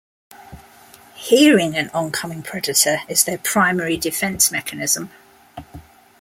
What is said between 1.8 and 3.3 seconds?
oncoming predator is